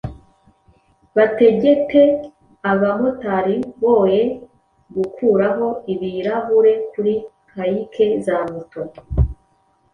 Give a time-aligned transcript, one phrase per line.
[1.15, 2.01] Bategete
[2.71, 4.21] abamotari boe
[4.95, 7.13] gukuraho ibirahure kuri
[7.49, 8.81] kaike zamoto